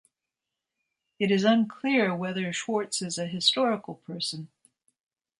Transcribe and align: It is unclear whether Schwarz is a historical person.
It 1.19 1.29
is 1.29 1.43
unclear 1.43 2.15
whether 2.15 2.51
Schwarz 2.53 3.03
is 3.03 3.19
a 3.19 3.27
historical 3.27 4.01
person. 4.07 4.47